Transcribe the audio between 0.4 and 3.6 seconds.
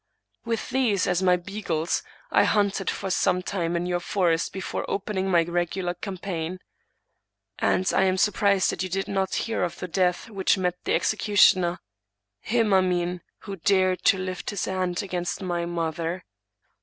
With these as my beagles, I hunted for some